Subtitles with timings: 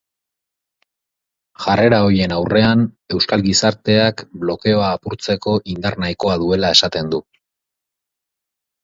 [1.65, 2.81] Jarrera horien aurrean,
[3.17, 7.21] euskal gizarteak blokeoa apurtzeko indar nahikoa duela esaten du.